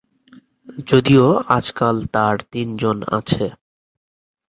যদিও 0.87 1.25
আজকাল 1.49 1.95
তার 2.13 2.35
তিনজন 2.51 2.97
আছে। 3.17 3.45